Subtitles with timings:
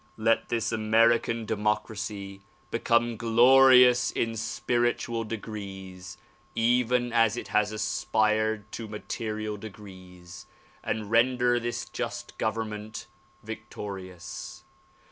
[0.17, 6.17] Let this American democracy become glorious in spiritual degrees
[6.55, 10.47] even as it has aspired to material degrees,
[10.83, 13.05] and render this just government
[13.45, 14.63] \'ictorious.